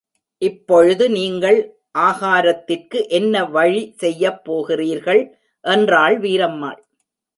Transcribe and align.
இப்பொழுது 0.41 1.09
நீங்கள் 1.09 1.59
ஆகாரத்திற்கு 1.99 2.99
என்ன 3.09 3.43
வழி 3.45 3.93
செய்யப் 3.97 4.41
போகிறீர்கள் 4.43 5.21
என்றாள் 5.65 6.19
வீரம்மாள். 6.19 6.81